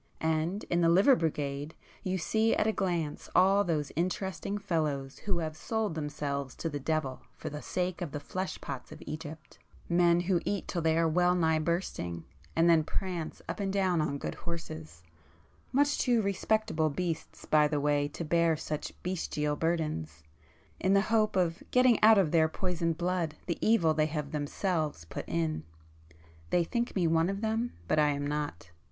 [0.19, 5.37] And in the Liver Brigade you see at a glance all those interesting fellows who
[5.37, 10.21] have sold themselves to the devil for the sake of the flesh pots of Egypt,—men
[10.21, 12.23] who eat till they are well nigh bursting,
[12.55, 18.07] and then prance up and down on good horses,—much too respectable beasts by the way
[18.07, 23.59] to bear such bestial burdens—in the hope of getting out of their poisoned blood the
[23.61, 25.61] evil they have themselves put in.
[26.49, 28.71] They think me one of them, but I am not."